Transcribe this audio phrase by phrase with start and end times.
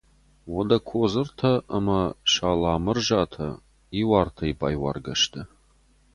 [0.53, 2.01] Уӕдӕ Кодзыртӕ ӕмӕ
[2.31, 3.49] Саламырзатӕ
[3.99, 5.41] иу артӕй байуаргӕ сты.